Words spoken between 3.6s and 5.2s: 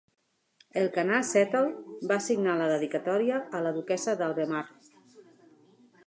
la duquessa d'Albemarle.